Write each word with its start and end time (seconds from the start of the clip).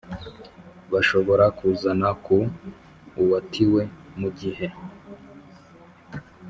Bashobora 0.91 1.45
kuzana 1.57 2.09
ku 2.25 2.37
uwatiwe 3.21 3.81
mu 4.19 4.29
gihe 4.39 4.67